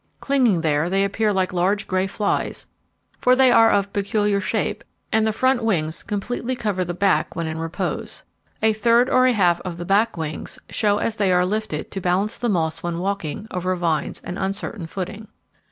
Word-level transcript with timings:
Clinging 0.19 0.61
there 0.61 0.89
they 0.89 1.03
appear 1.03 1.31
like 1.31 1.53
large 1.53 1.85
grey 1.87 2.07
flies, 2.07 2.65
for 3.19 3.35
they 3.35 3.51
are 3.51 3.69
of 3.69 3.93
peculiar 3.93 4.41
shape, 4.41 4.83
and 5.11 5.27
the 5.27 5.31
front 5.31 5.63
wings 5.63 6.01
completely 6.01 6.55
cover 6.55 6.83
the 6.83 6.95
back 6.95 7.35
when 7.35 7.45
in 7.45 7.59
repose. 7.59 8.23
A 8.63 8.73
third 8.73 9.11
or 9.11 9.27
a 9.27 9.31
half 9.33 9.61
of 9.61 9.77
the 9.77 9.85
back 9.85 10.17
wings 10.17 10.57
show 10.71 10.97
as 10.97 11.17
they 11.17 11.31
are 11.31 11.45
lifted 11.45 11.91
to 11.91 12.01
balance 12.01 12.35
the 12.39 12.47
the 12.47 12.53
moths 12.55 12.81
when 12.81 12.97
walking 12.97 13.47
over 13.51 13.75
vines 13.75 14.19
and 14.23 14.39
uncertain 14.39 14.87
footing. 14.87 15.27